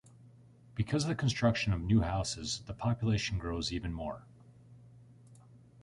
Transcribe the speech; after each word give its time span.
Because 0.73 1.03
of 1.03 1.09
the 1.09 1.15
construction 1.15 1.73
of 1.73 1.81
new 1.81 2.01
houses 2.01 2.63
the 2.65 2.73
population 2.73 3.37
grows 3.37 3.71
even 3.71 3.93
more. 3.93 4.25